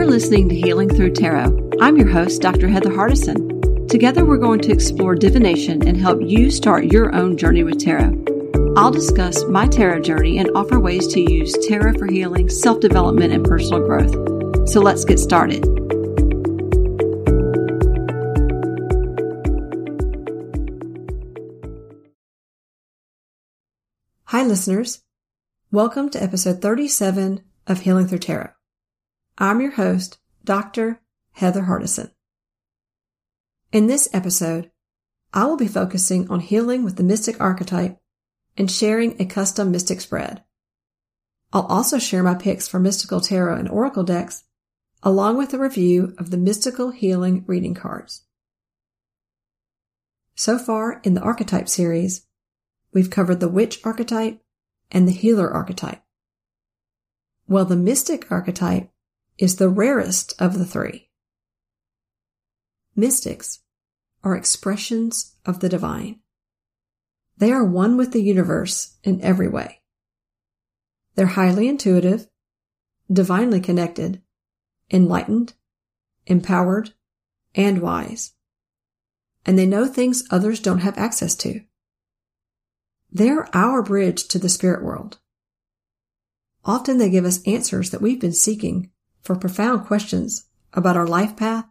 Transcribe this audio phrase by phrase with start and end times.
[0.00, 1.72] You're listening to Healing Through Tarot.
[1.78, 2.68] I'm your host, Dr.
[2.68, 3.86] Heather Hardison.
[3.86, 8.16] Together, we're going to explore divination and help you start your own journey with tarot.
[8.78, 13.34] I'll discuss my tarot journey and offer ways to use tarot for healing, self development,
[13.34, 14.70] and personal growth.
[14.70, 15.66] So let's get started.
[24.24, 25.02] Hi, listeners.
[25.70, 28.52] Welcome to episode 37 of Healing Through Tarot.
[29.42, 31.00] I'm your host, Dr.
[31.32, 32.10] Heather Hardison.
[33.72, 34.70] In this episode,
[35.32, 37.98] I will be focusing on healing with the mystic archetype
[38.58, 40.42] and sharing a custom mystic spread.
[41.54, 44.44] I'll also share my picks for mystical tarot and oracle decks,
[45.02, 48.26] along with a review of the mystical healing reading cards.
[50.34, 52.26] So far in the archetype series,
[52.92, 54.42] we've covered the witch archetype
[54.90, 56.02] and the healer archetype.
[57.48, 58.90] Well, the mystic archetype
[59.40, 61.08] is the rarest of the three.
[62.94, 63.60] Mystics
[64.22, 66.20] are expressions of the divine.
[67.38, 69.80] They are one with the universe in every way.
[71.14, 72.28] They're highly intuitive,
[73.10, 74.20] divinely connected,
[74.90, 75.54] enlightened,
[76.26, 76.92] empowered,
[77.54, 78.34] and wise.
[79.46, 81.62] And they know things others don't have access to.
[83.10, 85.18] They're our bridge to the spirit world.
[86.62, 88.90] Often they give us answers that we've been seeking
[89.22, 91.66] for profound questions about our life path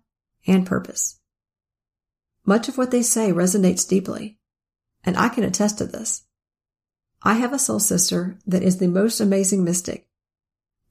[0.48, 1.20] and purpose.
[2.46, 4.40] Much of what they say resonates deeply,
[5.04, 6.24] and I can attest to this.
[7.22, 10.08] I have a soul sister that is the most amazing mystic,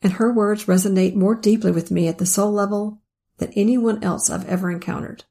[0.02, 3.02] and her words resonate more deeply with me at the soul level
[3.38, 5.24] than anyone else I've ever encountered.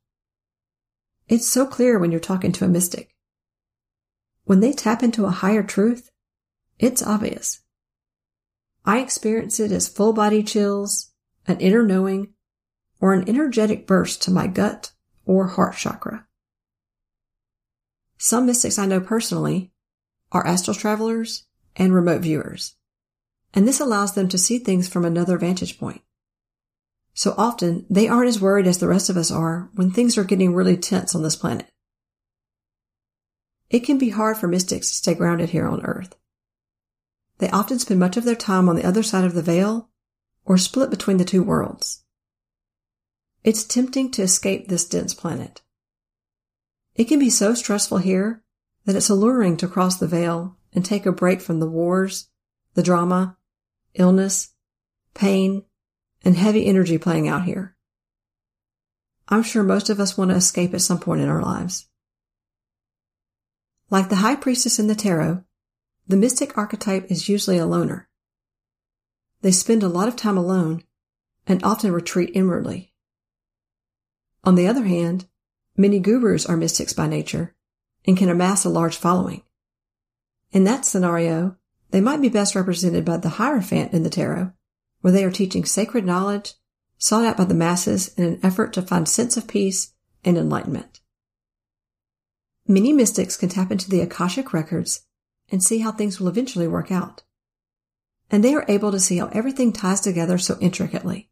[1.27, 3.15] It's so clear when you're talking to a mystic.
[4.45, 6.09] When they tap into a higher truth,
[6.79, 7.61] it's obvious.
[8.85, 11.11] I experience it as full body chills,
[11.47, 12.33] an inner knowing,
[12.99, 14.91] or an energetic burst to my gut
[15.25, 16.27] or heart chakra.
[18.17, 19.71] Some mystics I know personally
[20.31, 22.75] are astral travelers and remote viewers,
[23.53, 26.01] and this allows them to see things from another vantage point.
[27.13, 30.23] So often they aren't as worried as the rest of us are when things are
[30.23, 31.67] getting really tense on this planet.
[33.69, 36.15] It can be hard for mystics to stay grounded here on Earth.
[37.39, 39.89] They often spend much of their time on the other side of the veil
[40.47, 42.03] or split between the two worlds.
[43.43, 45.61] It's tempting to escape this dense planet.
[46.95, 48.41] It can be so stressful here
[48.85, 52.29] that it's alluring to cross the veil and take a break from the wars,
[52.73, 53.37] the drama,
[53.93, 54.53] illness,
[55.13, 55.63] pain,
[56.23, 57.75] and heavy energy playing out here.
[59.27, 61.87] I'm sure most of us want to escape at some point in our lives.
[63.89, 65.43] Like the high priestess in the tarot,
[66.07, 68.07] the mystic archetype is usually a loner.
[69.41, 70.83] They spend a lot of time alone
[71.45, 72.93] and often retreat inwardly.
[74.43, 75.27] On the other hand,
[75.75, 77.55] many gurus are mystics by nature
[78.05, 79.43] and can amass a large following.
[80.51, 81.57] In that scenario,
[81.91, 84.51] they might be best represented by the Hierophant in the tarot,
[85.01, 86.53] where they are teaching sacred knowledge
[86.97, 89.93] sought out by the masses in an effort to find sense of peace
[90.23, 90.99] and enlightenment.
[92.67, 95.05] Many mystics can tap into the Akashic records
[95.49, 97.23] and see how things will eventually work out
[98.29, 101.29] and they are able to see how everything ties together so intricately.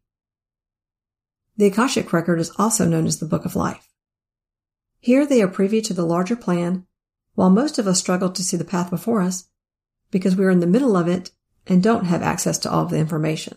[1.56, 3.88] The Akashic Record is also known as the Book of Life.
[5.00, 6.86] Here they are privy to the larger plan,
[7.34, 9.48] while most of us struggle to see the path before us
[10.10, 11.30] because we are in the middle of it
[11.66, 13.56] and don't have access to all of the information.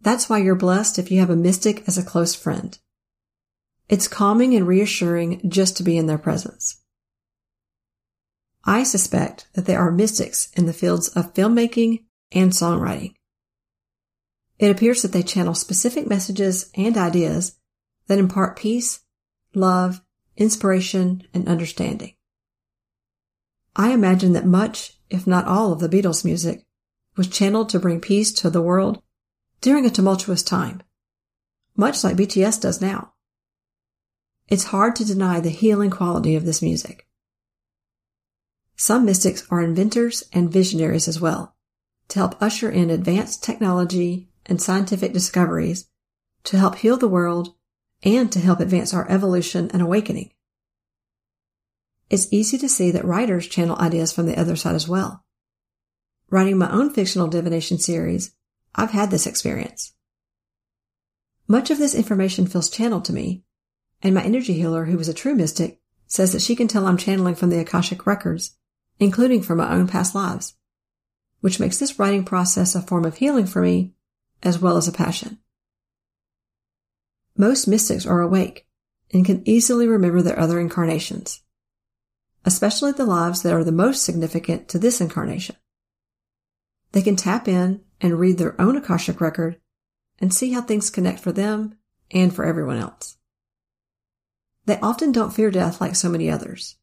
[0.00, 2.78] That's why you're blessed if you have a mystic as a close friend.
[3.88, 6.79] It's calming and reassuring just to be in their presence.
[8.64, 13.14] I suspect that there are mystics in the fields of filmmaking and songwriting.
[14.58, 17.56] It appears that they channel specific messages and ideas
[18.08, 19.00] that impart peace,
[19.54, 20.02] love,
[20.36, 22.14] inspiration, and understanding.
[23.74, 26.66] I imagine that much, if not all, of the Beatles' music
[27.16, 29.02] was channeled to bring peace to the world
[29.60, 30.82] during a tumultuous time,
[31.76, 33.14] much like BTS does now.
[34.48, 37.06] It's hard to deny the healing quality of this music.
[38.80, 41.54] Some mystics are inventors and visionaries as well,
[42.08, 45.84] to help usher in advanced technology and scientific discoveries
[46.44, 47.54] to help heal the world
[48.02, 50.30] and to help advance our evolution and awakening.
[52.08, 55.26] It's easy to see that writers channel ideas from the other side as well.
[56.30, 58.34] Writing my own fictional divination series,
[58.74, 59.92] I've had this experience.
[61.46, 63.44] Much of this information feels channeled to me,
[64.02, 66.96] and my energy healer, who was a true mystic, says that she can tell I'm
[66.96, 68.56] channeling from the Akashic records
[69.00, 70.54] including from my own past lives,
[71.40, 73.94] which makes this writing process a form of healing for me
[74.42, 75.38] as well as a passion.
[77.36, 78.66] Most mystics are awake
[79.12, 81.40] and can easily remember their other incarnations,
[82.44, 85.56] especially the lives that are the most significant to this incarnation.
[86.92, 89.60] They can tap in and read their own Akashic record
[90.18, 91.76] and see how things connect for them
[92.10, 93.16] and for everyone else.
[94.66, 96.76] They often don't fear death like so many others.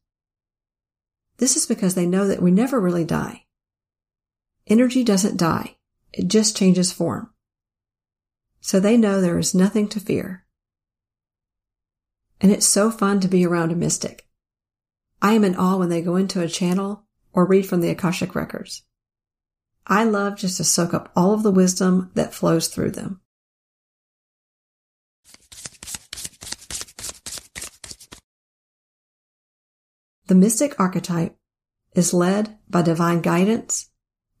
[1.38, 3.44] This is because they know that we never really die.
[4.66, 5.76] Energy doesn't die.
[6.12, 7.32] It just changes form.
[8.60, 10.44] So they know there is nothing to fear.
[12.40, 14.26] And it's so fun to be around a mystic.
[15.22, 18.34] I am in awe when they go into a channel or read from the Akashic
[18.34, 18.82] records.
[19.86, 23.20] I love just to soak up all of the wisdom that flows through them.
[30.28, 31.34] The mystic archetype
[31.94, 33.88] is led by divine guidance,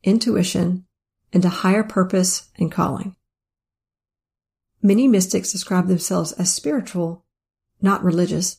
[0.04, 0.84] intuition,
[1.32, 3.16] and a higher purpose and calling.
[4.82, 7.24] Many mystics describe themselves as spiritual,
[7.80, 8.58] not religious,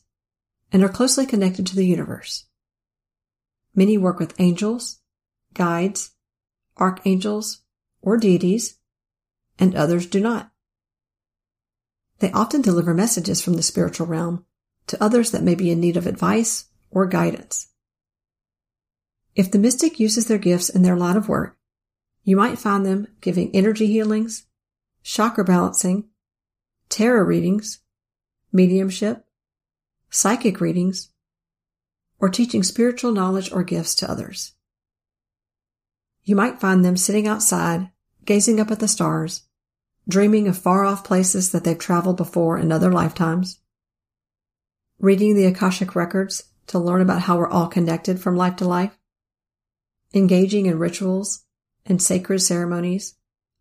[0.72, 2.46] and are closely connected to the universe.
[3.76, 5.00] Many work with angels,
[5.54, 6.12] guides,
[6.78, 7.62] archangels,
[8.02, 8.80] or deities,
[9.60, 10.52] and others do not.
[12.20, 14.46] They often deliver messages from the spiritual realm
[14.88, 17.68] to others that may be in need of advice or guidance.
[19.36, 21.58] If the mystic uses their gifts in their line of work,
[22.24, 24.46] you might find them giving energy healings,
[25.04, 26.10] chakra balancing,
[26.90, 27.80] tarot readings,
[28.52, 29.26] mediumship,
[30.10, 31.10] psychic readings,
[32.20, 34.54] or teaching spiritual knowledge or gifts to others.
[36.24, 37.90] You might find them sitting outside,
[38.26, 39.44] gazing up at the stars,
[40.08, 43.60] dreaming of far off places that they've traveled before in other lifetimes,
[45.00, 48.98] reading the Akashic records to learn about how we're all connected from life to life,
[50.14, 51.46] engaging in rituals
[51.86, 53.16] and sacred ceremonies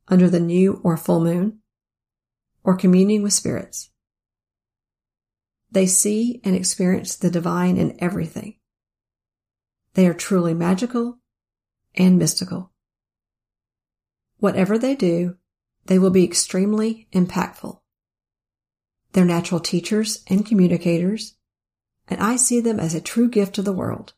[0.09, 1.59] under the new or full moon,
[2.63, 3.91] or communing with spirits.
[5.71, 8.57] They see and experience the divine in everything.
[9.95, 11.19] They are truly magical
[11.95, 12.73] and mystical.
[14.39, 15.37] Whatever they do,
[15.87, 17.81] they will be extremely impactful.
[19.13, 21.38] They're natural teachers and communicators,
[22.09, 24.15] and I see them as a true gift to the world.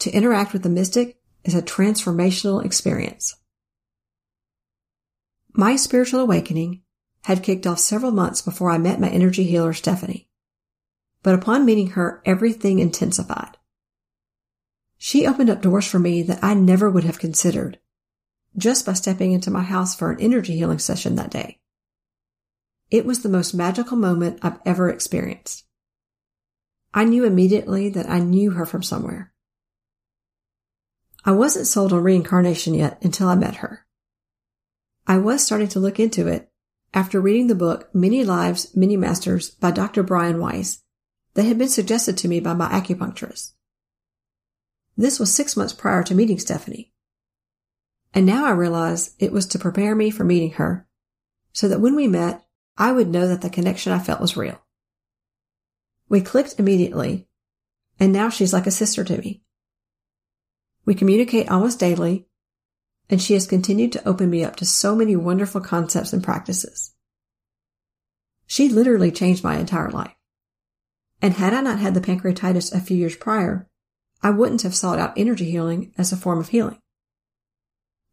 [0.00, 3.36] To interact with the mystic is a transformational experience.
[5.52, 6.82] My spiritual awakening
[7.22, 10.28] had kicked off several months before I met my energy healer, Stephanie.
[11.22, 13.56] But upon meeting her, everything intensified.
[14.98, 17.78] She opened up doors for me that I never would have considered
[18.56, 21.60] just by stepping into my house for an energy healing session that day.
[22.90, 25.64] It was the most magical moment I've ever experienced.
[26.94, 29.32] I knew immediately that I knew her from somewhere.
[31.24, 33.86] I wasn't sold on reincarnation yet until I met her.
[35.06, 36.50] I was starting to look into it
[36.94, 40.02] after reading the book Many Lives, Many Masters by Dr.
[40.02, 40.82] Brian Weiss
[41.34, 43.52] that had been suggested to me by my acupuncturist.
[44.96, 46.92] This was six months prior to meeting Stephanie.
[48.14, 50.86] And now I realize it was to prepare me for meeting her
[51.52, 52.44] so that when we met,
[52.76, 54.60] I would know that the connection I felt was real.
[56.08, 57.28] We clicked immediately,
[58.00, 59.42] and now she's like a sister to me.
[60.84, 62.26] We communicate almost daily,
[63.10, 66.94] and she has continued to open me up to so many wonderful concepts and practices.
[68.46, 70.14] She literally changed my entire life.
[71.20, 73.68] And had I not had the pancreatitis a few years prior,
[74.22, 76.78] I wouldn't have sought out energy healing as a form of healing.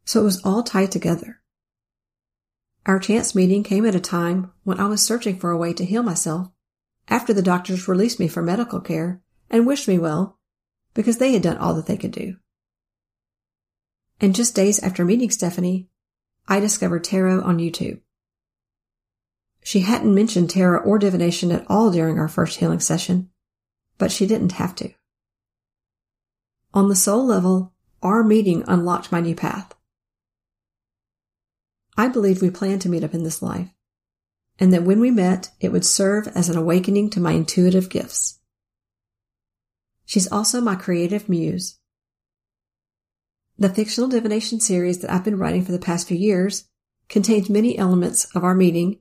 [0.04, 1.42] So it was all tied together.
[2.86, 5.86] Our chance meeting came at a time when I was searching for a way to
[5.86, 6.50] heal myself
[7.08, 10.40] after the doctors released me for medical care and wished me well
[10.94, 12.38] because they had done all that they could do.
[14.20, 15.90] And just days after meeting Stephanie,
[16.48, 18.02] I discovered tarot on YouTube.
[19.64, 23.30] She hadn't mentioned tarot or divination at all during our first healing session,
[23.98, 24.94] but she didn't have to.
[26.74, 29.74] On the soul level, our meeting unlocked my new path.
[31.98, 33.70] I believe we plan to meet up in this life,
[34.60, 38.40] and that when we met, it would serve as an awakening to my intuitive gifts.
[40.06, 41.80] She's also my creative muse.
[43.58, 46.68] The fictional divination series that I've been writing for the past few years
[47.10, 49.00] contains many elements of our meeting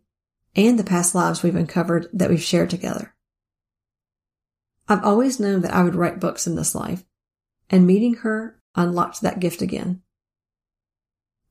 [0.57, 3.15] and the past lives we've uncovered that we've shared together.
[4.89, 7.05] I've always known that I would write books in this life,
[7.71, 10.03] and meeting her unlocked that gift again.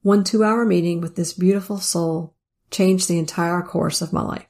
[0.01, 2.35] One two hour meeting with this beautiful soul
[2.73, 4.47] changed the entire course of my life.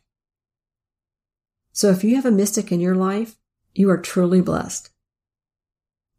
[1.74, 3.36] So if you have a mystic in your life,
[3.74, 4.90] you are truly blessed.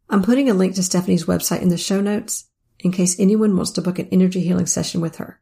[0.09, 2.45] I'm putting a link to Stephanie's website in the show notes
[2.79, 5.41] in case anyone wants to book an energy healing session with her.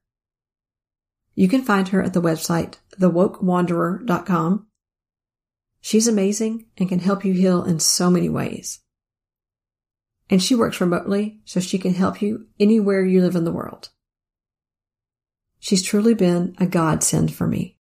[1.36, 4.68] You can find her at the website thewokewanderer.com.
[5.82, 8.80] She's amazing and can help you heal in so many ways.
[10.30, 13.90] And she works remotely so she can help you anywhere you live in the world.
[15.64, 17.78] She's truly been a godsend for me.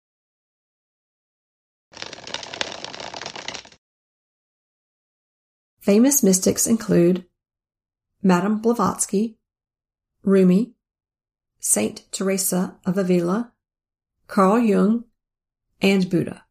[5.79, 7.25] Famous mystics include
[8.24, 9.38] Madame Blavatsky,
[10.24, 10.74] Rumi,
[11.60, 13.53] Saint Teresa of Avila,
[14.25, 15.03] Carl Jung,
[15.79, 16.46] and Buddha.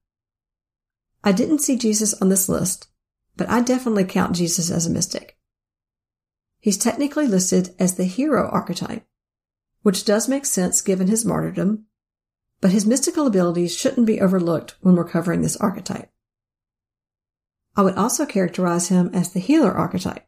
[1.24, 2.86] I didn't see Jesus on this list,
[3.36, 5.36] but I definitely count Jesus as a mystic.
[6.60, 9.04] He's technically listed as the hero archetype,
[9.86, 11.84] which does make sense given his martyrdom,
[12.60, 16.10] but his mystical abilities shouldn't be overlooked when we're covering this archetype.
[17.76, 20.26] I would also characterize him as the healer archetype,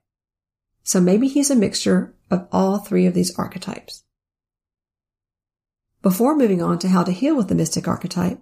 [0.85, 4.05] so maybe he's a mixture of all three of these archetypes.
[6.03, 8.41] Before moving on to how to heal with the mystic archetype,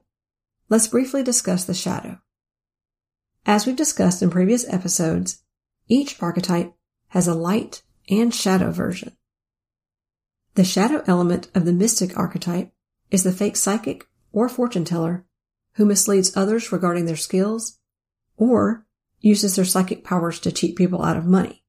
[0.69, 2.19] let's briefly discuss the shadow.
[3.47, 5.43] As we've discussed in previous episodes,
[5.89, 6.75] each archetype
[7.09, 9.17] has a light and shadow version.
[10.57, 12.73] The shadow element of the mystic archetype
[13.11, 15.27] is the fake psychic or fortune teller
[15.75, 17.79] who misleads others regarding their skills
[18.39, 18.87] or
[19.21, 21.63] uses their psychic powers to cheat people out of money.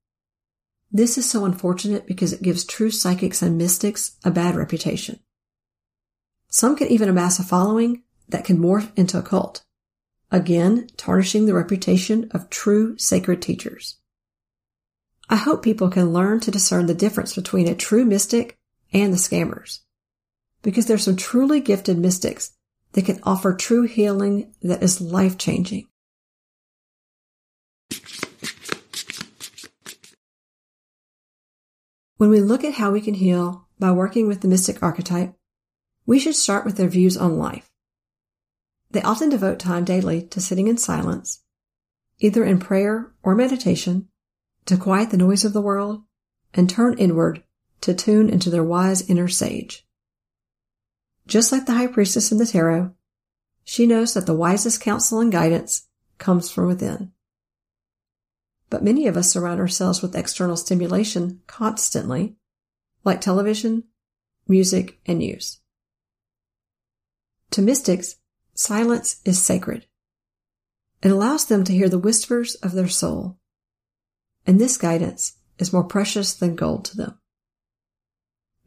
[0.89, 5.20] This is so unfortunate because it gives true psychics and mystics a bad reputation.
[6.48, 9.65] Some can even amass a following that can morph into a cult
[10.32, 13.98] again tarnishing the reputation of true sacred teachers.
[15.29, 18.57] I hope people can learn to discern the difference between a true mystic
[18.94, 19.79] and the scammers,
[20.62, 22.51] because there's some truly gifted mystics
[22.94, 25.88] that can offer true healing that is life changing.
[32.17, 35.36] When we look at how we can heal by working with the mystic archetype,
[36.08, 37.70] we should start with their views on life.
[38.89, 41.44] They often devote time daily to sitting in silence,
[42.20, 44.08] either in prayer or meditation,
[44.65, 46.03] to quiet the noise of the world
[46.53, 47.44] and turn inward
[47.88, 49.88] to tune into their wise inner sage.
[51.25, 52.91] Just like the high priestess in the tarot,
[53.63, 57.13] she knows that the wisest counsel and guidance comes from within.
[58.70, 62.36] But many of us surround ourselves with external stimulation constantly,
[63.06, 63.86] like television,
[64.50, 65.62] music, and news.
[67.51, 68.17] To mystics,
[68.53, 69.86] Silence is sacred.
[71.01, 73.38] It allows them to hear the whispers of their soul.
[74.46, 77.20] And this guidance is more precious than gold to them.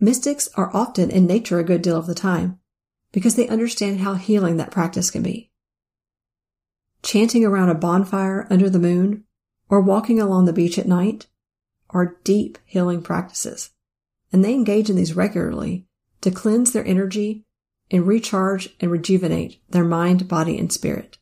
[0.02, 2.58] Mystics are often in nature a good deal of the time
[3.12, 5.50] because they understand how healing that practice can be.
[7.02, 9.24] Chanting around a bonfire under the moon
[9.68, 11.26] or walking along the beach at night
[11.90, 13.70] are deep healing practices,
[14.32, 15.86] and they engage in these regularly
[16.22, 17.44] to cleanse their energy
[17.90, 21.18] and recharge and rejuvenate their mind, body, and spirit.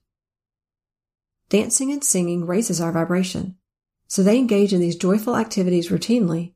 [1.48, 3.56] Dancing and singing raises our vibration,
[4.06, 6.52] so they engage in these joyful activities routinely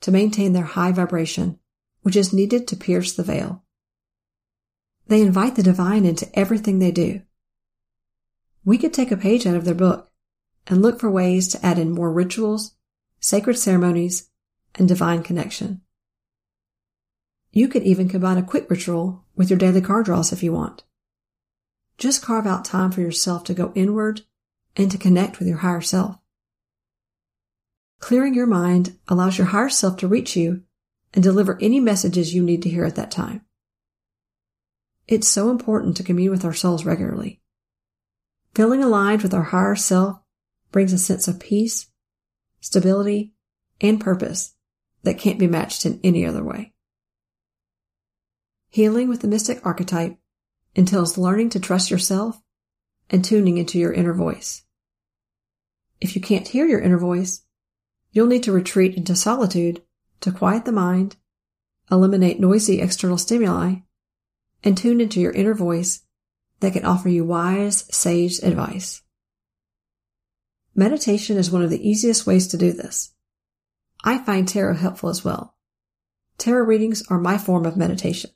[0.00, 1.58] to maintain their high vibration,
[2.02, 3.62] which is needed to pierce the veil.
[5.06, 7.22] They invite the divine into everything they do.
[8.64, 10.10] We could take a page out of their book
[10.66, 12.74] and look for ways to add in more rituals,
[13.20, 14.28] sacred ceremonies,
[14.74, 15.80] and divine connection.
[17.52, 20.84] You could even combine a quick ritual with your daily card draws if you want.
[21.96, 24.20] Just carve out time for yourself to go inward
[24.76, 26.18] and to connect with your higher self.
[28.00, 30.62] Clearing your mind allows your higher self to reach you
[31.14, 33.42] and deliver any messages you need to hear at that time.
[35.06, 37.40] It's so important to commune with our souls regularly.
[38.54, 40.18] Feeling aligned with our higher self
[40.70, 41.88] brings a sense of peace,
[42.60, 43.32] stability,
[43.80, 44.54] and purpose
[45.02, 46.74] that can't be matched in any other way.
[48.68, 50.18] Healing with the mystic archetype
[50.74, 52.40] entails learning to trust yourself
[53.08, 54.64] and tuning into your inner voice.
[56.00, 57.42] If you can't hear your inner voice,
[58.12, 59.82] you'll need to retreat into solitude
[60.20, 61.16] to quiet the mind,
[61.90, 63.76] eliminate noisy external stimuli,
[64.64, 66.00] and tune into your inner voice
[66.60, 69.02] that can offer you wise, sage advice.
[70.74, 73.14] Meditation is one of the easiest ways to do this.
[74.04, 75.56] I find tarot helpful as well.
[76.38, 78.30] Tarot readings are my form of meditation.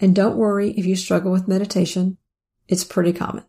[0.00, 2.18] And don't worry if you struggle with meditation.
[2.66, 3.44] It's pretty common.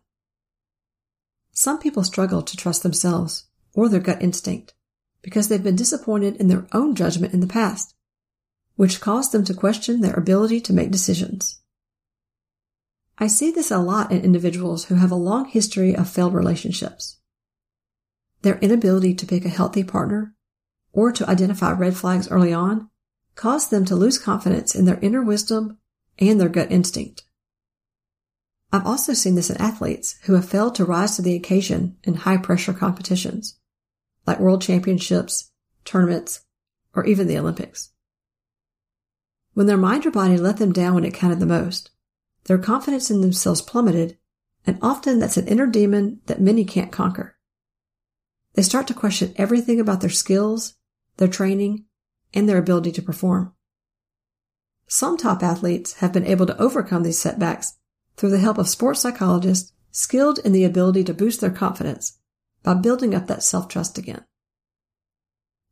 [1.52, 4.74] Some people struggle to trust themselves or their gut instinct
[5.22, 7.94] because they've been disappointed in their own judgment in the past,
[8.76, 11.60] which caused them to question their ability to make decisions.
[13.18, 17.18] I see this a lot in individuals who have a long history of failed relationships.
[18.40, 20.34] Their inability to pick a healthy partner
[20.92, 22.88] or to identify red flags early on
[23.34, 25.76] caused them to lose confidence in their inner wisdom
[26.18, 27.24] and their gut instinct.
[28.72, 32.14] I've also seen this in athletes who have failed to rise to the occasion in
[32.14, 33.59] high pressure competitions,
[34.26, 35.50] like world championships,
[35.84, 36.44] tournaments,
[36.94, 37.90] or even the Olympics.
[39.54, 41.90] When their mind or body let them down when it counted the most,
[42.44, 44.18] their confidence in themselves plummeted,
[44.66, 47.36] and often that's an inner demon that many can't conquer.
[48.54, 50.74] They start to question everything about their skills,
[51.16, 51.84] their training,
[52.34, 53.54] and their ability to perform.
[54.86, 57.74] Some top athletes have been able to overcome these setbacks
[58.16, 62.18] through the help of sports psychologists skilled in the ability to boost their confidence
[62.62, 64.24] by building up that self-trust again.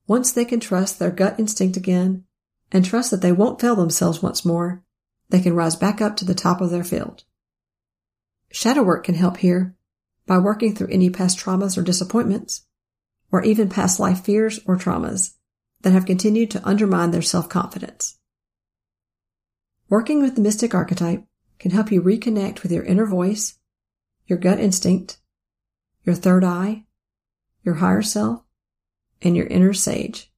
[0.06, 2.24] Once they can trust their gut instinct again
[2.72, 4.82] and trust that they won't fail themselves once more,
[5.28, 7.24] they can rise back up to the top of their field.
[8.50, 9.76] Shadow work can help here
[10.26, 12.66] by working through any past traumas or disappointments,
[13.30, 15.34] or even past life fears or traumas
[15.82, 18.18] that have continued to undermine their self-confidence.
[19.90, 21.24] Working with the mystic archetype
[21.58, 23.58] can help you reconnect with your inner voice,
[24.26, 25.18] your gut instinct,
[26.08, 26.86] your third eye,
[27.62, 28.42] your higher self,
[29.20, 30.32] and your inner sage.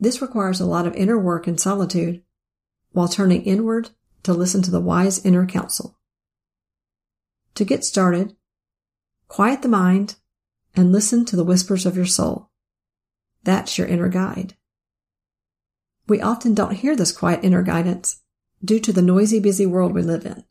[0.00, 2.20] This requires a lot of inner work and solitude
[2.90, 3.90] while turning inward
[4.24, 6.00] to listen to the wise inner counsel.
[7.54, 8.34] To get started,
[9.28, 10.16] quiet the mind
[10.74, 12.50] and listen to the whispers of your soul.
[13.44, 14.56] That's your inner guide.
[16.08, 18.20] We often don't hear this quiet inner guidance
[18.64, 20.42] due to the noisy, busy world we live in.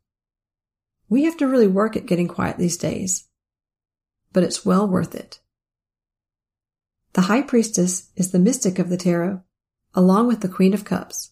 [1.09, 3.27] We have to really work at getting quiet these days,
[4.33, 5.39] but it's well worth it.
[7.13, 9.41] The High Priestess is the mystic of the tarot,
[9.93, 11.31] along with the Queen of Cups.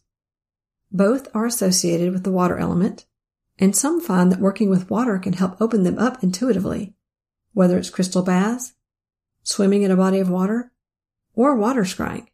[0.91, 3.05] Both are associated with the water element,
[3.57, 6.93] and some find that working with water can help open them up intuitively,
[7.53, 8.73] whether it's crystal baths,
[9.43, 10.71] swimming in a body of water,
[11.33, 12.27] or water scrying.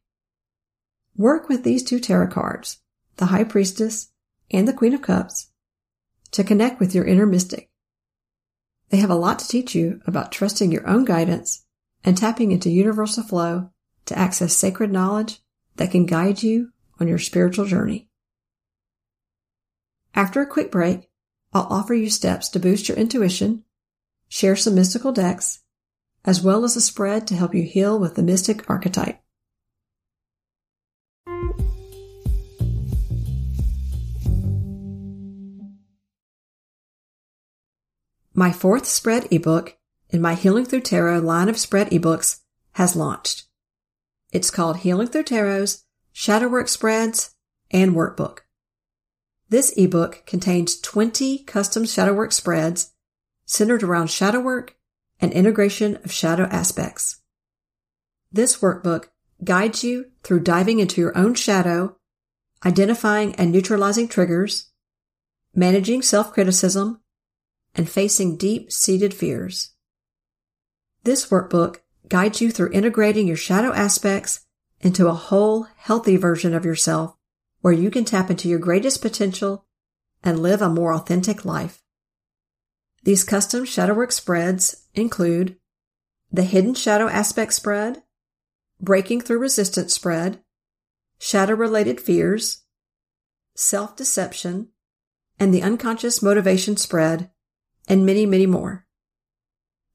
[1.16, 2.80] Work with these two tarot cards,
[3.16, 4.12] the High Priestess
[4.52, 5.48] and the Queen of Cups,
[6.32, 7.67] to connect with your inner mystic.
[8.90, 11.66] They have a lot to teach you about trusting your own guidance
[12.04, 13.72] and tapping into universal flow
[14.06, 15.42] to access sacred knowledge
[15.76, 18.08] that can guide you on your spiritual journey.
[20.16, 21.10] After a quick break,
[21.54, 23.64] I'll offer you steps to boost your intuition,
[24.28, 25.60] share some mystical decks,
[26.26, 29.22] as well as a spread to help you heal with the mystic archetype.
[38.40, 39.80] My fourth spread ebook
[40.12, 42.42] in my Healing Through Tarot line of spread ebooks
[42.74, 43.46] has launched.
[44.32, 47.34] It's called Healing Through Tarot's Shadowwork Spreads
[47.72, 48.42] and Workbook.
[49.50, 52.92] This ebook contains 20 custom shadowwork spreads
[53.48, 54.74] centered around shadowwork
[55.20, 57.22] and integration of shadow aspects.
[58.32, 59.06] This workbook
[59.44, 61.98] guides you through diving into your own shadow,
[62.64, 64.70] identifying and neutralizing triggers,
[65.56, 67.02] managing self-criticism,
[67.78, 69.70] and facing deep-seated fears.
[71.04, 71.78] This workbook
[72.10, 74.46] guides you through integrating your shadow aspects
[74.82, 77.16] into a whole, healthy version of yourself
[77.62, 79.66] where you can tap into your greatest potential
[80.24, 81.82] and live a more authentic life.
[83.04, 85.58] These custom shadowwork spreads include
[86.32, 88.04] the Hidden Shadow Aspect Spread,
[88.82, 90.42] Breaking Through Resistance Spread,
[91.20, 92.64] Shadow Related Fears,
[93.56, 94.70] Self Deception,
[95.40, 97.32] and the Unconscious Motivation Spread,
[97.88, 98.86] and many, many more.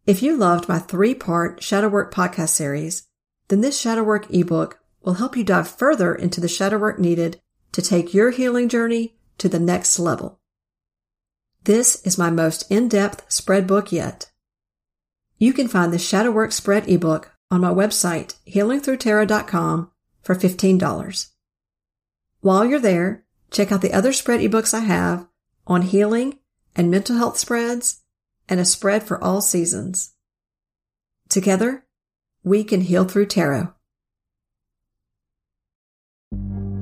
[0.06, 3.06] If you loved my three part Shadowwork podcast series,
[3.48, 7.40] then this Shadowwork ebook will help you dive further into the shadow work needed
[7.72, 10.40] to take your healing journey to the next level.
[11.64, 14.30] This is my most in-depth spread book yet.
[15.38, 19.90] You can find the Shadowwork spread ebook on my website, healingthroughtarot.com
[20.22, 21.28] for $15.
[22.40, 25.26] While you're there, check out the other spread ebooks I have
[25.66, 26.38] on healing
[26.74, 28.02] and mental health spreads
[28.48, 30.12] and a spread for all seasons.
[31.28, 31.86] Together,
[32.44, 33.72] we can heal through tarot.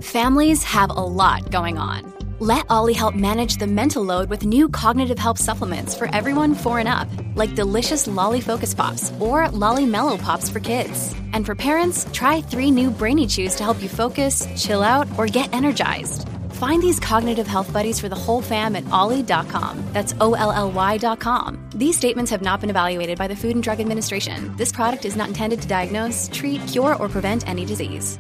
[0.03, 2.12] Families have a lot going on.
[2.38, 6.79] Let Olly help manage the mental load with new cognitive help supplements for everyone four
[6.79, 11.14] and up, like delicious Lolly Focus Pops or Lolly Mellow Pops for kids.
[11.35, 15.26] And for parents, try three new Brainy Chews to help you focus, chill out, or
[15.26, 16.26] get energized.
[16.61, 19.83] Find these cognitive health buddies for the whole fam at olly.com.
[19.94, 21.70] That's O L L Y.com.
[21.75, 24.55] These statements have not been evaluated by the Food and Drug Administration.
[24.59, 28.18] This product is not intended to diagnose, treat, cure, or prevent any disease.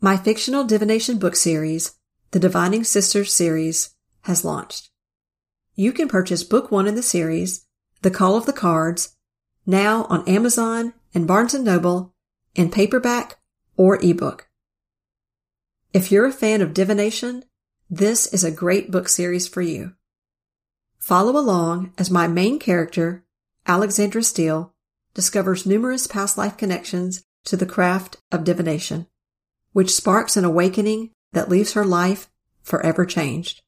[0.00, 1.92] My fictional divination book series,
[2.30, 3.90] the Divining Sisters series,
[4.22, 4.88] has launched.
[5.74, 7.66] You can purchase book one in the series,
[8.00, 9.14] The Call of the Cards,
[9.66, 12.14] now on Amazon and Barnes & Noble
[12.54, 13.36] in paperback
[13.76, 14.48] or ebook.
[15.94, 17.44] If you're a fan of divination,
[17.88, 19.92] this is a great book series for you.
[20.98, 23.24] Follow along as my main character,
[23.64, 24.74] Alexandra Steele,
[25.14, 29.06] discovers numerous past life connections to the craft of divination,
[29.72, 32.28] which sparks an awakening that leaves her life
[32.64, 33.62] forever changed.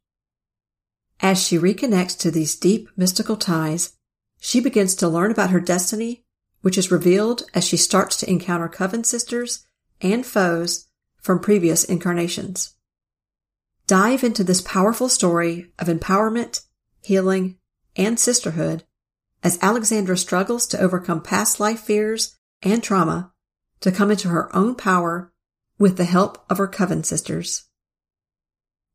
[1.20, 3.92] As she reconnects to these deep mystical ties,
[4.40, 6.24] she begins to learn about her destiny,
[6.60, 9.64] which is revealed as she starts to encounter coven sisters
[10.00, 10.85] and foes
[11.26, 12.76] from previous incarnations.
[13.88, 16.60] Dive into this powerful story of empowerment,
[17.02, 17.58] healing,
[17.96, 18.84] and sisterhood
[19.42, 23.32] as Alexandra struggles to overcome past life fears and trauma
[23.80, 25.32] to come into her own power
[25.80, 27.64] with the help of her coven sisters.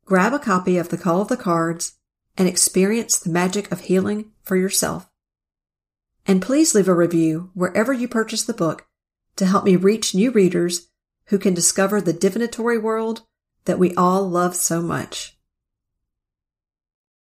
[0.06, 1.96] Grab a copy of The Call of the Cards
[2.38, 5.10] and experience the magic of healing for yourself.
[6.26, 8.88] And please leave a review wherever you purchase the book
[9.36, 10.88] to help me reach new readers
[11.32, 13.22] who can discover the divinatory world
[13.63, 15.38] that we all love so much.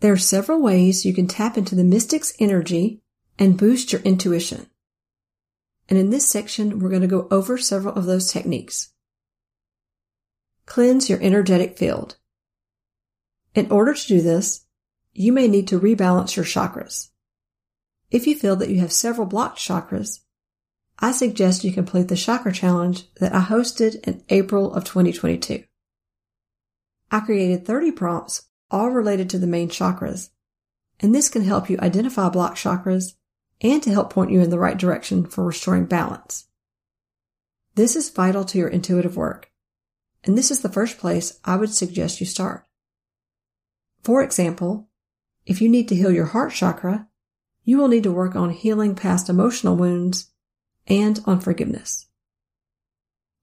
[0.00, 3.02] There are several ways you can tap into the mystic's energy
[3.38, 4.66] and boost your intuition.
[5.88, 8.94] And in this section, we're going to go over several of those techniques.
[10.66, 12.16] Cleanse your energetic field.
[13.54, 14.64] In order to do this,
[15.12, 17.10] you may need to rebalance your chakras.
[18.10, 20.21] If you feel that you have several blocked chakras,
[20.98, 25.64] I suggest you complete the chakra challenge that I hosted in April of 2022.
[27.10, 30.30] I created 30 prompts all related to the main chakras,
[31.00, 33.14] and this can help you identify blocked chakras
[33.60, 36.46] and to help point you in the right direction for restoring balance.
[37.74, 39.50] This is vital to your intuitive work,
[40.24, 42.66] and this is the first place I would suggest you start.
[44.02, 44.88] For example,
[45.46, 47.08] if you need to heal your heart chakra,
[47.64, 50.31] you will need to work on healing past emotional wounds
[50.86, 52.06] and on forgiveness.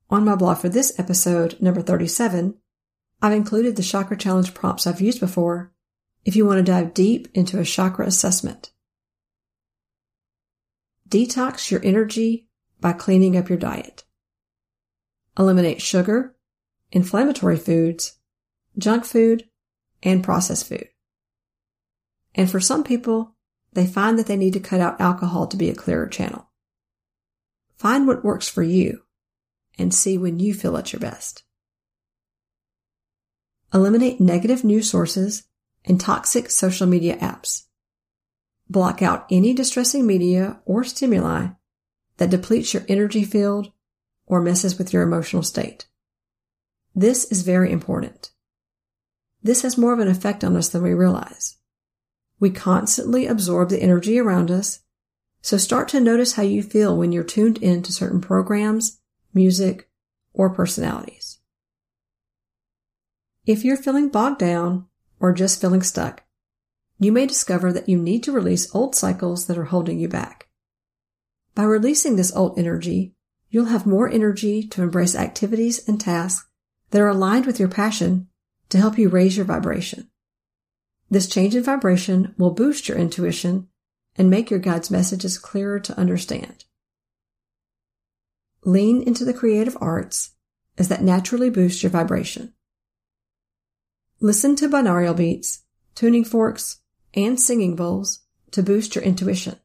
[0.10, 2.56] On my blog for this episode, number 37,
[3.22, 5.72] I've included the chakra challenge prompts I've used before
[6.26, 8.72] if you want to dive deep into a chakra assessment.
[11.08, 12.48] Detox your energy
[12.80, 14.04] by cleaning up your diet.
[15.38, 16.36] Eliminate sugar,
[16.92, 18.18] inflammatory foods,
[18.78, 19.50] junk food,
[20.04, 20.90] and processed food.
[22.36, 23.36] And for some people,
[23.74, 26.49] they find that they need to cut out alcohol to be a clearer channel.
[27.80, 29.04] Find what works for you
[29.78, 31.44] and see when you feel at your best.
[33.74, 35.44] Eliminate negative news sources
[35.86, 37.68] and toxic social media apps.
[38.70, 41.52] Block out any distressing media or stimuli
[42.18, 43.72] that depletes your energy field
[44.26, 45.88] or messes with your emotional state.
[46.94, 48.32] This is very important.
[49.42, 51.56] This has more of an effect on us than we realize.
[52.42, 54.82] We constantly absorb the energy around us
[55.42, 59.00] so start to notice how you feel when you're tuned in to certain programs,
[59.34, 59.90] music,
[60.34, 61.40] or personalities.
[63.46, 64.88] If you're feeling bogged down
[65.20, 66.24] or just feeling stuck,
[67.00, 70.50] you may discover that you need to release old cycles that are holding you back.
[71.56, 73.16] By releasing this old energy,
[73.50, 76.48] you'll have more energy to embrace activities and tasks
[76.92, 78.28] that are aligned with your passion
[78.70, 80.10] to help you raise your vibration.
[81.10, 83.69] This change in vibration will boost your intuition
[84.20, 86.66] and make your guide's messages clearer to understand.
[88.66, 90.32] Lean into the creative arts
[90.78, 92.54] as that naturally boosts your vibration.
[94.20, 95.64] Listen to binaural beats,
[95.96, 96.82] tuning forks,
[97.14, 98.20] and singing bowls
[98.52, 99.56] to boost your intuition.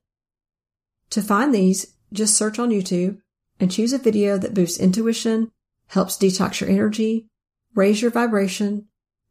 [1.11, 3.19] To find these, just search on YouTube
[3.59, 5.51] and choose a video that boosts intuition,
[5.89, 7.27] helps detox your energy,
[7.75, 8.87] raise your vibration,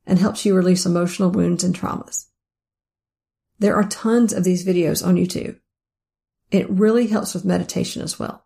[0.05, 2.25] and helps you release emotional wounds and traumas.
[3.59, 5.59] There are tons of these videos on YouTube.
[6.51, 8.45] It really helps with meditation as well.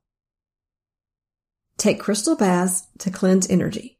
[1.77, 3.99] Take crystal baths to cleanse energy.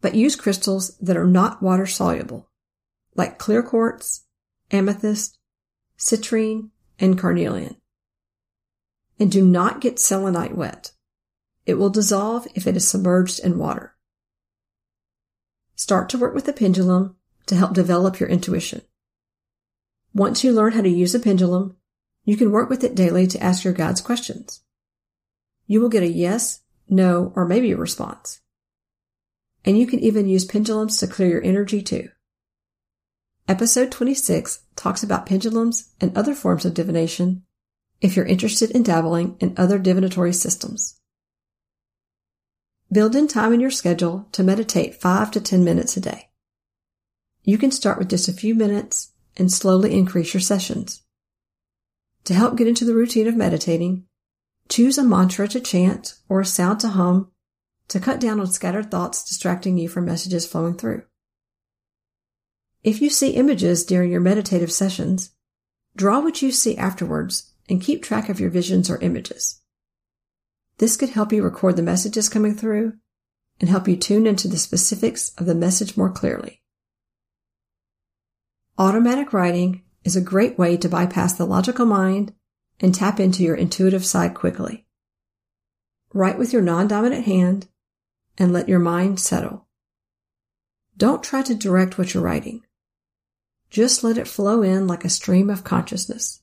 [0.00, 2.48] But use crystals that are not water soluble,
[3.14, 4.24] like clear quartz,
[4.70, 5.38] amethyst,
[5.98, 7.76] citrine, and carnelian.
[9.18, 10.92] And do not get selenite wet.
[11.66, 13.94] It will dissolve if it is submerged in water.
[15.74, 18.82] Start to work with the pendulum to help develop your intuition.
[20.14, 21.76] Once you learn how to use a pendulum,
[22.24, 24.60] You can work with it daily to ask your guides questions.
[25.66, 28.40] You will get a yes, no, or maybe response.
[29.64, 32.10] And you can even use pendulums to clear your energy too.
[33.48, 37.42] Episode 26 talks about pendulums and other forms of divination
[38.00, 41.00] if you're interested in dabbling in other divinatory systems.
[42.92, 46.28] Build in time in your schedule to meditate 5 to 10 minutes a day.
[47.42, 51.02] You can start with just a few minutes and slowly increase your sessions.
[52.24, 54.04] To help get into the routine of meditating,
[54.68, 57.32] choose a mantra to chant or a sound to hum
[57.88, 61.02] to cut down on scattered thoughts distracting you from messages flowing through.
[62.84, 65.30] If you see images during your meditative sessions,
[65.96, 69.60] draw what you see afterwards and keep track of your visions or images.
[70.78, 72.94] This could help you record the messages coming through
[73.60, 76.59] and help you tune into the specifics of the message more clearly.
[78.80, 82.32] Automatic writing is a great way to bypass the logical mind
[82.80, 84.86] and tap into your intuitive side quickly.
[86.14, 87.68] Write with your non-dominant hand
[88.38, 89.66] and let your mind settle.
[90.96, 92.62] Don't try to direct what you're writing.
[93.68, 96.40] Just let it flow in like a stream of consciousness.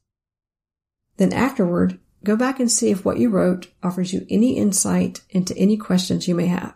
[1.18, 5.58] Then afterward, go back and see if what you wrote offers you any insight into
[5.58, 6.76] any questions you may have.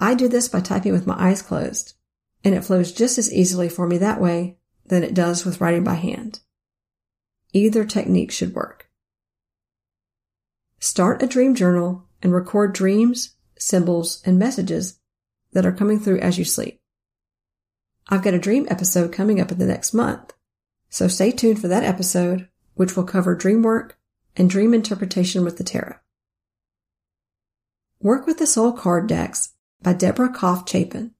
[0.00, 1.92] I do this by typing with my eyes closed,
[2.46, 5.82] and it flows just as easily for me that way than it does with writing
[5.82, 6.38] by hand.
[7.52, 8.88] Either technique should work.
[10.78, 15.00] Start a dream journal and record dreams, symbols, and messages
[15.54, 16.78] that are coming through as you sleep.
[18.08, 20.32] I've got a dream episode coming up in the next month,
[20.88, 23.98] so stay tuned for that episode, which will cover dream work
[24.36, 25.96] and dream interpretation with the tarot.
[27.98, 31.15] Work with the Soul Card Decks by Deborah Koff-Chapin.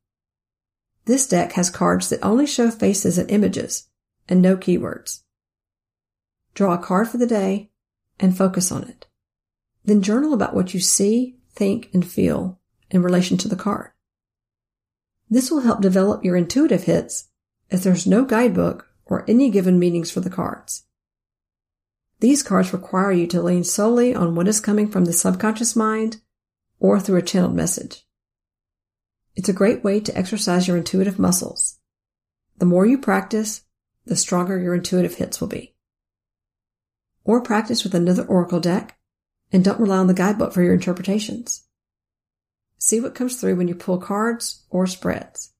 [1.06, 3.88] This deck has cards that only show faces and images
[4.28, 5.22] and no keywords.
[6.54, 7.70] Draw a card for the day
[8.18, 9.06] and focus on it.
[9.84, 12.58] Then journal about what you see, think, and feel
[12.90, 13.92] in relation to the card.
[15.30, 17.28] This will help develop your intuitive hits
[17.70, 20.84] as there's no guidebook or any given meanings for the cards.
[22.18, 26.20] These cards require you to lean solely on what is coming from the subconscious mind
[26.80, 28.05] or through a channeled message.
[29.36, 31.78] It's a great way to exercise your intuitive muscles.
[32.56, 33.62] The more you practice,
[34.06, 35.74] the stronger your intuitive hits will be.
[37.22, 38.98] Or practice with another oracle deck
[39.52, 41.64] and don't rely on the guidebook for your interpretations.
[42.78, 45.52] See what comes through when you pull cards or spreads.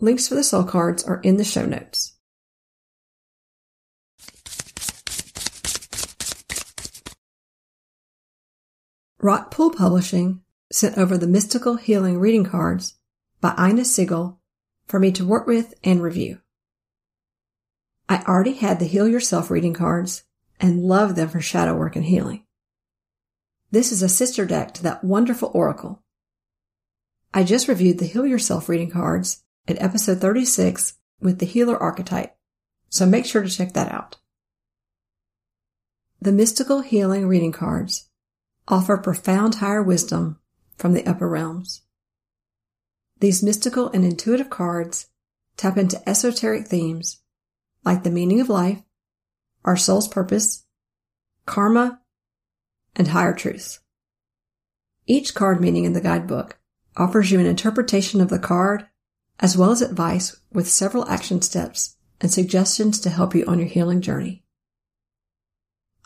[0.00, 2.14] Links for the soul cards are in the show notes.
[9.22, 10.40] Rockpool Publishing
[10.72, 12.94] sent over the Mystical Healing Reading Cards
[13.42, 14.38] by Inna Segal
[14.86, 16.40] for me to work with and review.
[18.08, 20.24] I already had the Heal Yourself reading cards
[20.58, 22.44] and love them for shadow work and healing.
[23.70, 26.02] This is a sister deck to that wonderful oracle.
[27.34, 32.34] I just reviewed the Heal Yourself reading cards at episode 36 with the healer archetype,
[32.88, 34.16] so make sure to check that out.
[36.20, 38.08] The mystical healing reading cards
[38.68, 40.38] offer profound higher wisdom
[40.76, 41.82] from the upper realms.
[43.20, 45.06] These mystical and intuitive cards
[45.56, 47.20] tap into esoteric themes
[47.84, 48.82] like the meaning of life,
[49.64, 50.64] our soul's purpose,
[51.46, 52.00] karma,
[52.96, 53.80] and higher truths.
[55.06, 56.58] Each card meaning in the guidebook
[56.96, 58.86] offers you an interpretation of the card
[59.40, 63.68] as well as advice with several action steps and suggestions to help you on your
[63.68, 64.44] healing journey.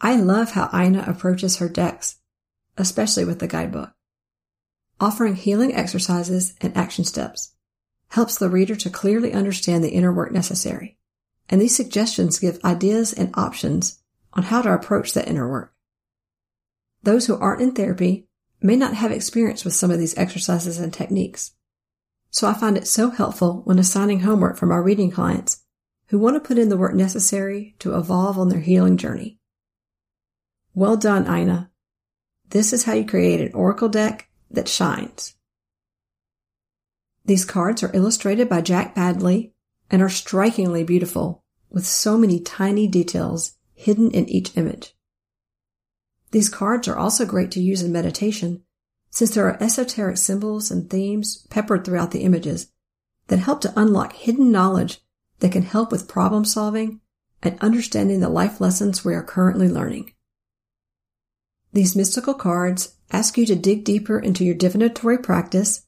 [0.00, 2.16] I love how Inna approaches her decks,
[2.76, 3.95] especially with the guidebook
[5.00, 7.52] offering healing exercises and action steps
[8.08, 10.96] helps the reader to clearly understand the inner work necessary.
[11.48, 14.00] And these suggestions give ideas and options
[14.32, 15.74] on how to approach that inner work.
[17.02, 18.26] Those who aren't in therapy
[18.60, 21.52] may not have experience with some of these exercises and techniques.
[22.30, 25.62] So I find it so helpful when assigning homework for my reading clients
[26.08, 29.38] who want to put in the work necessary to evolve on their healing journey.
[30.74, 31.70] Well done, Inna.
[32.50, 35.34] This is how you create an oracle deck that shines.
[37.24, 39.52] These cards are illustrated by Jack Badley
[39.90, 44.94] and are strikingly beautiful with so many tiny details hidden in each image.
[46.30, 48.62] These cards are also great to use in meditation
[49.10, 52.68] since there are esoteric symbols and themes peppered throughout the images
[53.28, 55.00] that help to unlock hidden knowledge
[55.40, 57.00] that can help with problem solving
[57.42, 60.12] and understanding the life lessons we are currently learning.
[61.72, 65.86] These mystical cards ask you to dig deeper into your divinatory practice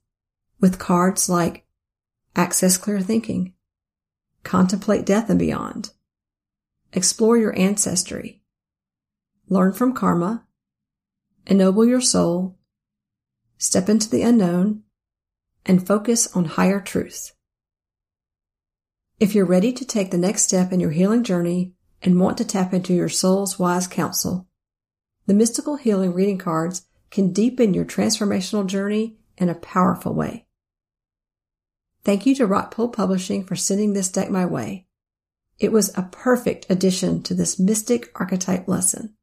[0.60, 1.64] with cards like
[2.36, 3.54] Access Clear Thinking,
[4.44, 5.90] Contemplate Death and Beyond,
[6.92, 8.42] explore your ancestry,
[9.48, 10.44] learn from karma,
[11.46, 12.56] ennoble your soul,
[13.56, 14.82] step into the unknown,
[15.66, 17.32] and focus on higher truth.
[19.20, 22.44] If you're ready to take the next step in your healing journey and want to
[22.44, 24.46] tap into your soul's wise counsel,
[25.26, 30.46] the mystical healing reading cards can deepen your transformational journey in a powerful way.
[32.04, 34.86] Thank you to Rockpool Publishing for sending this deck my way.
[35.58, 39.14] It was a perfect addition to this mystic archetype lesson.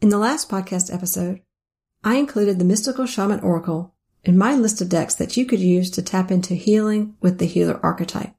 [0.00, 1.40] In the last podcast episode,
[2.04, 5.90] I included the Mystical Shaman Oracle in my list of decks that you could use
[5.92, 8.34] to tap into healing with the healer archetype,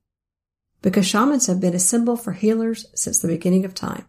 [0.81, 4.05] because shamans have been a symbol for healers since the beginning of time.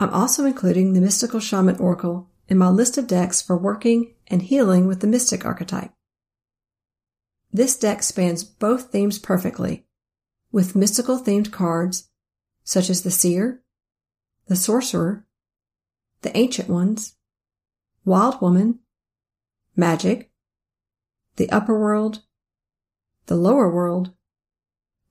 [0.00, 4.42] I'm also including the Mystical Shaman Oracle in my list of decks for working and
[4.42, 5.92] healing with the Mystic archetype.
[7.52, 9.86] This deck spans both themes perfectly,
[10.52, 12.10] with mystical themed cards
[12.62, 13.62] such as the Seer,
[14.46, 15.26] the Sorcerer,
[16.22, 17.16] the Ancient Ones,
[18.04, 18.80] Wild Woman,
[19.74, 20.30] Magic,
[21.36, 22.22] the Upper World,
[23.26, 24.12] the Lower World,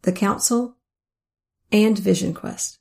[0.03, 0.77] the Council,
[1.71, 2.79] and Vision Quest.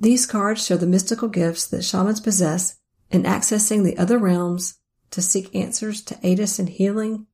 [0.00, 2.78] These cards show the mystical gifts that shamans possess
[3.10, 4.78] in accessing the other realms
[5.10, 7.26] to seek answers to aid us in healing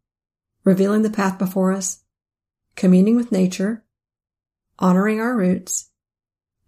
[0.65, 2.03] revealing the path before us,
[2.75, 3.85] communing with nature,
[4.79, 5.91] honoring our roots,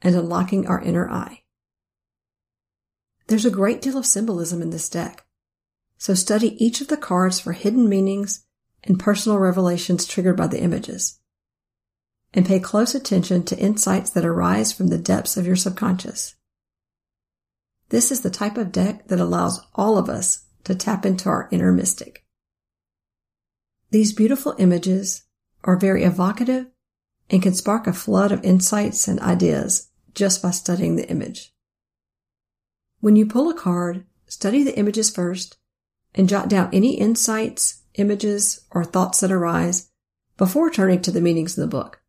[0.02, 1.42] and unlocking our inner eye.
[3.26, 5.24] There's a great deal of symbolism in this deck,
[5.98, 8.46] so study each of the cards for hidden meanings
[8.85, 11.18] and personal revelations triggered by the images.
[12.37, 16.37] And pay close attention to insights that arise from the depths of your subconscious.
[17.88, 21.49] This is the type of deck that allows all of us to tap into our
[21.51, 22.27] inner mystic.
[23.90, 25.22] These beautiful images
[25.64, 26.66] are very evocative
[27.31, 31.55] and can spark a flood of insights and ideas just by studying the image.
[33.01, 35.57] When you pull a card, study the images first
[36.14, 39.90] and jot down any insights, images, or thoughts that arise
[40.37, 42.03] before turning to the meanings in the book.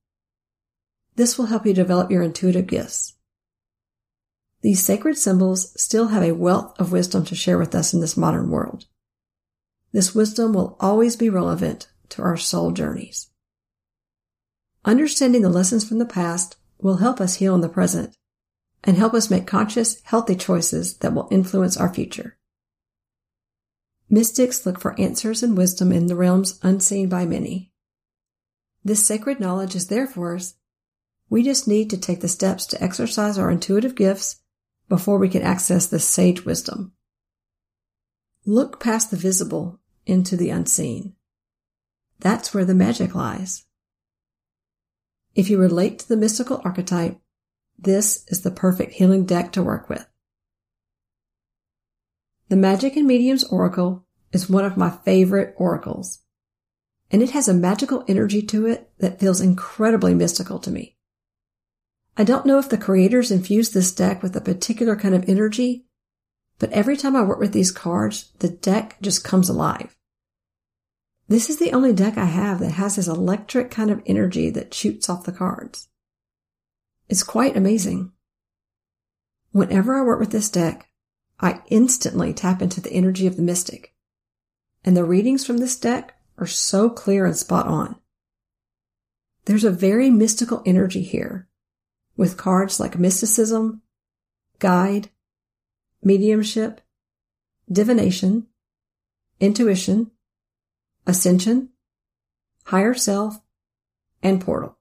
[1.18, 3.16] This will help you develop your intuitive gifts.
[4.62, 8.16] These sacred symbols still have a wealth of wisdom to share with us in this
[8.16, 8.86] modern world.
[9.92, 13.30] This wisdom will always be relevant to our soul journeys.
[14.86, 18.16] Understanding the lessons from the past will help us heal in the present
[18.84, 22.38] and help us make conscious, healthy choices that will influence our future.
[24.08, 27.72] Mystics look for answers and wisdom in the realms unseen by many.
[28.86, 30.54] This sacred knowledge is there for us.
[31.30, 34.42] We just need to take the steps to exercise our intuitive gifts
[34.88, 36.94] before we can access this sage wisdom.
[38.46, 41.16] Look past the visible into the unseen.
[42.20, 43.66] That's where the magic lies.
[45.36, 47.20] If you relate to the mystical archetype,
[47.78, 50.08] this is the perfect healing deck to work with.
[52.50, 56.20] The Magic and Mediums Oracle is one of my favorite oracles,
[57.12, 60.97] and it has a magical energy to it that feels incredibly mystical to me.
[62.20, 65.86] I don't know if the creators infused this deck with a particular kind of energy,
[66.58, 69.96] but every time I work with these cards, the deck just comes alive.
[71.28, 74.74] This is the only deck I have that has this electric kind of energy that
[74.74, 75.90] shoots off the cards.
[77.08, 78.14] It's quite amazing.
[79.52, 80.90] Whenever I work with this deck,
[81.40, 83.94] I instantly tap into the energy of the mystic.
[84.84, 87.98] And the readings from this deck are so clear and spot on.
[89.46, 91.47] There's a very mystical energy here
[92.18, 93.82] with cards like mysticism,
[94.60, 95.10] guide,
[96.04, 96.82] mediumship,
[97.72, 98.48] divination,
[99.40, 100.12] intuition,
[101.06, 101.70] ascension,
[102.66, 103.40] higher self,
[104.22, 104.78] and portal.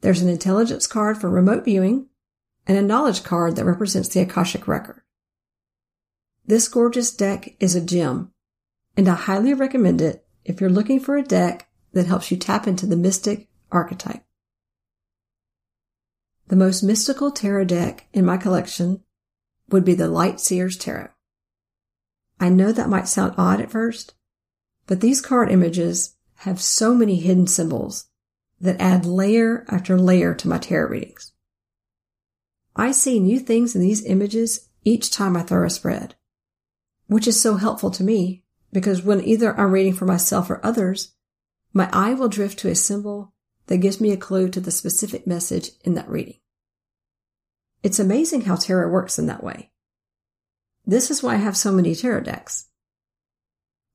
[0.00, 2.06] There's an intelligence card for remote viewing
[2.66, 5.02] and a knowledge card that represents the Akashic record.
[6.46, 8.32] This gorgeous deck is a gem,
[8.96, 12.66] and I highly recommend it if you're looking for a deck that helps you tap
[12.66, 14.22] into the mystic archetype.
[16.48, 19.02] The most mystical tarot deck in my collection
[19.68, 21.10] would be the Light Seers Tarot.
[22.40, 24.14] I know that might sound odd at first,
[24.86, 28.06] but these card images have so many hidden symbols
[28.60, 31.32] that add layer after layer to my tarot readings.
[32.74, 36.14] I see new things in these images each time I throw a spread,
[37.08, 41.12] which is so helpful to me because when either I'm reading for myself or others,
[41.74, 43.34] my eye will drift to a symbol
[43.68, 46.38] that gives me a clue to the specific message in that reading.
[47.82, 49.70] It's amazing how tarot works in that way.
[50.84, 52.66] This is why I have so many tarot decks.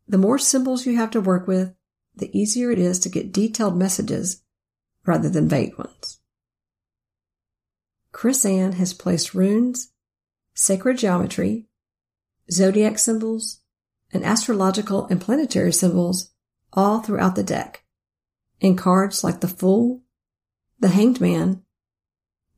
[0.07, 1.74] The more symbols you have to work with,
[2.15, 4.43] the easier it is to get detailed messages
[5.05, 6.19] rather than vague ones.
[8.11, 9.91] Chris-Anne has placed runes,
[10.53, 11.67] sacred geometry,
[12.51, 13.59] zodiac symbols,
[14.13, 16.32] and astrological and planetary symbols
[16.71, 17.82] all throughout the deck,
[18.64, 20.01] in cards like the Fool,
[20.80, 21.61] the Hanged Man,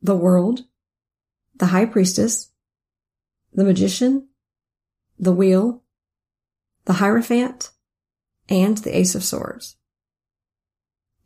[0.00, 0.64] the World,
[1.56, 2.52] the High Priestess,
[3.52, 4.28] the Magician,
[5.18, 5.82] the Wheel,
[6.84, 7.70] the Hierophant,
[8.48, 9.76] and the Ace of Swords.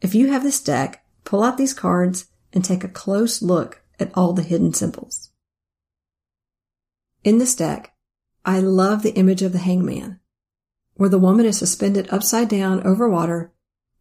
[0.00, 4.10] If you have this deck, pull out these cards and take a close look at
[4.14, 5.30] all the hidden symbols.
[7.22, 7.94] In this deck,
[8.46, 10.20] I love the image of the hangman,
[10.94, 13.52] where the woman is suspended upside down over water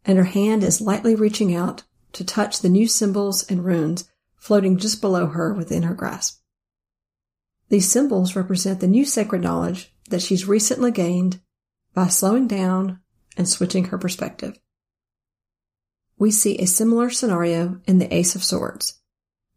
[0.06, 1.84] and her hand is lightly reaching out
[2.14, 6.42] to touch the new symbols and runes floating just below her within her grasp.
[7.70, 11.40] These symbols represent the new sacred knowledge that she's recently gained
[11.94, 13.00] by slowing down
[13.38, 14.60] and switching her perspective.
[16.18, 19.00] We see a similar scenario in the Ace of Swords,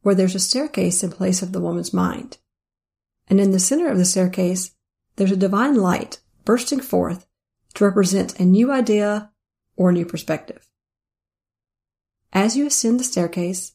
[0.02, 2.38] where there's a staircase in place of the woman's mind.
[3.28, 4.72] And in the center of the staircase,
[5.16, 7.26] there's a divine light bursting forth
[7.74, 9.31] to represent a new idea
[9.76, 10.68] or new perspective.
[12.32, 13.72] As you ascend the staircase,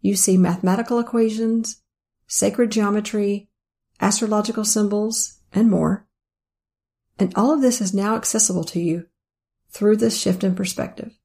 [0.00, 1.82] you see mathematical equations,
[2.26, 3.48] sacred geometry,
[4.00, 6.06] astrological symbols, and more.
[7.18, 9.06] And all of this is now accessible to you
[9.70, 11.18] through this shift in perspective.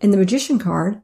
[0.00, 1.02] In the magician card,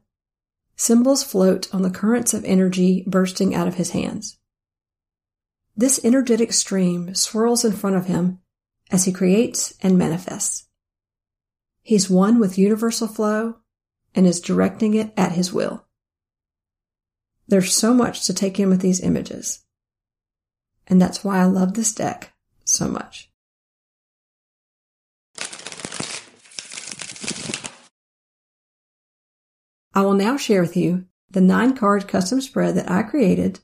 [0.75, 4.37] symbols float on the currents of energy bursting out of his hands.
[5.75, 8.39] This energetic stream swirls in front of him
[8.91, 10.68] as he creates and manifests.
[11.81, 13.57] He's one with universal flow
[14.13, 15.85] and is directing it at his will.
[17.47, 19.63] There's so much to take in with these images.
[20.87, 23.31] And that's why I love this deck so much.
[29.93, 33.59] I will now share with you the nine card custom spread that I created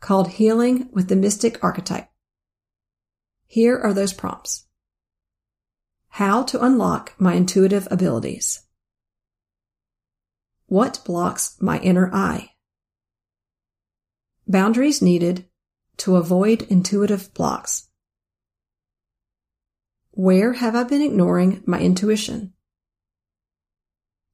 [0.00, 2.08] called Healing with the Mystic Archetype.
[3.46, 4.67] Here are those prompts.
[6.18, 8.62] How to unlock my intuitive abilities.
[10.66, 12.54] What blocks my inner eye?
[14.44, 15.46] Boundaries needed
[15.98, 17.86] to avoid intuitive blocks.
[20.10, 22.52] Where have I been ignoring my intuition?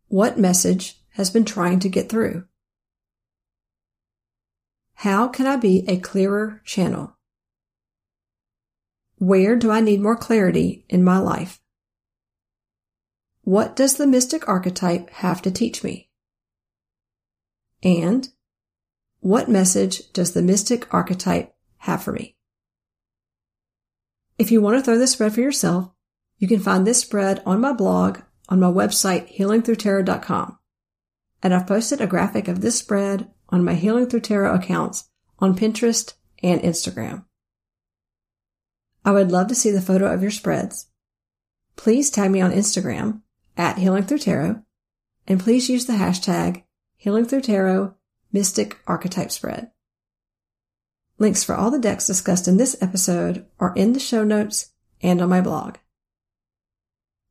[0.09, 2.47] What message has been trying to get through?
[4.95, 7.18] How can I be a clearer channel?
[9.16, 11.61] Where do I need more clarity in my life?
[13.45, 16.09] What does the mystic archetype have to teach me?
[17.82, 18.26] And
[19.20, 22.36] what message does the mystic archetype have for me?
[24.38, 25.90] If you want to throw this spread for yourself,
[26.38, 30.59] you can find this spread on my blog on my website, healingthrutarot.com.
[31.42, 35.57] And I've posted a graphic of this spread on my Healing Thru Tarot accounts on
[35.57, 37.24] Pinterest and Instagram.
[39.05, 40.86] I would love to see the photo of your spreads.
[41.76, 43.20] Please tag me on Instagram
[43.57, 44.62] at Healing Thru Tarot
[45.26, 46.64] and please use the hashtag
[46.96, 47.94] Healing Thru Tarot
[48.32, 49.70] Mystic Archetype Spread.
[51.18, 55.20] Links for all the decks discussed in this episode are in the show notes and
[55.20, 55.76] on my blog.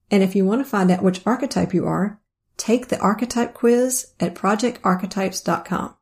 [0.10, 2.22] And if you want to find out which archetype you are,
[2.56, 5.96] take the archetype quiz at projectarchetypes.com.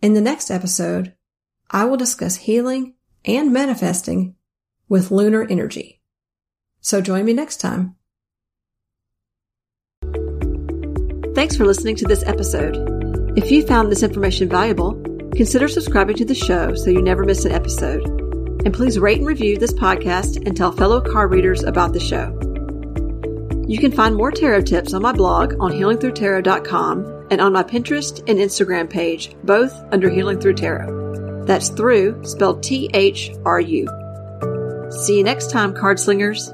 [0.00, 1.14] In the next episode,
[1.70, 2.94] I will discuss healing
[3.24, 4.36] and manifesting
[4.88, 6.00] with lunar energy.
[6.80, 7.97] So join me next time.
[11.38, 12.74] Thanks for listening to this episode.
[13.38, 14.94] If you found this information valuable,
[15.36, 18.04] consider subscribing to the show so you never miss an episode.
[18.64, 22.36] And please rate and review this podcast and tell fellow card readers about the show.
[23.68, 28.18] You can find more tarot tips on my blog on healingthrutarot.com and on my Pinterest
[28.28, 31.44] and Instagram page, both under Healing Thru Tarot.
[31.44, 33.86] That's through spelled T H R U.
[34.90, 36.52] See you next time, card slingers.